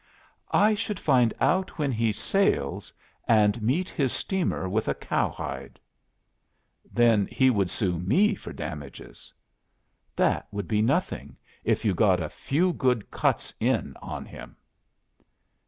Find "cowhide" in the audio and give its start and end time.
4.95-5.79